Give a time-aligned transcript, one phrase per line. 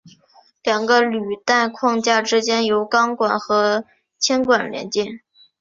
[0.63, 3.85] 两个履带框架之间由钢管和
[4.17, 5.21] 铅管连接。